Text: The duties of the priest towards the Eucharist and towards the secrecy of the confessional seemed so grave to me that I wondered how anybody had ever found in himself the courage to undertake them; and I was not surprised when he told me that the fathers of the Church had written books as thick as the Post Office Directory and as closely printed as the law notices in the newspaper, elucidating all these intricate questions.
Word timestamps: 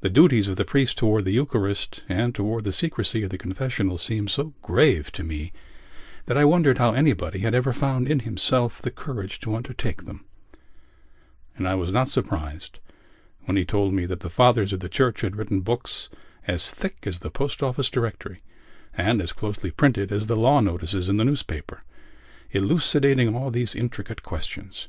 The 0.00 0.10
duties 0.10 0.48
of 0.48 0.56
the 0.56 0.64
priest 0.64 0.98
towards 0.98 1.24
the 1.24 1.30
Eucharist 1.30 2.02
and 2.08 2.34
towards 2.34 2.64
the 2.64 2.72
secrecy 2.72 3.22
of 3.22 3.30
the 3.30 3.38
confessional 3.38 3.96
seemed 3.96 4.28
so 4.28 4.54
grave 4.60 5.12
to 5.12 5.22
me 5.22 5.52
that 6.24 6.36
I 6.36 6.44
wondered 6.44 6.78
how 6.78 6.94
anybody 6.94 7.38
had 7.38 7.54
ever 7.54 7.72
found 7.72 8.08
in 8.08 8.18
himself 8.26 8.82
the 8.82 8.90
courage 8.90 9.38
to 9.42 9.54
undertake 9.54 10.04
them; 10.04 10.24
and 11.56 11.68
I 11.68 11.76
was 11.76 11.92
not 11.92 12.08
surprised 12.08 12.80
when 13.44 13.56
he 13.56 13.64
told 13.64 13.92
me 13.94 14.04
that 14.06 14.18
the 14.18 14.28
fathers 14.30 14.72
of 14.72 14.80
the 14.80 14.88
Church 14.88 15.20
had 15.20 15.36
written 15.36 15.60
books 15.60 16.08
as 16.48 16.72
thick 16.74 17.04
as 17.06 17.20
the 17.20 17.30
Post 17.30 17.62
Office 17.62 17.88
Directory 17.88 18.42
and 18.94 19.22
as 19.22 19.32
closely 19.32 19.70
printed 19.70 20.10
as 20.10 20.26
the 20.26 20.34
law 20.36 20.58
notices 20.58 21.08
in 21.08 21.18
the 21.18 21.24
newspaper, 21.24 21.84
elucidating 22.50 23.32
all 23.36 23.52
these 23.52 23.76
intricate 23.76 24.24
questions. 24.24 24.88